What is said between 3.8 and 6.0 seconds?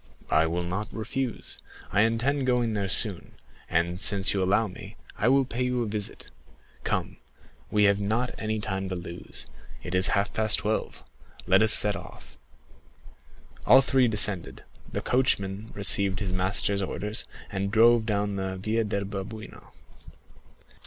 since you allow me, I will pay you a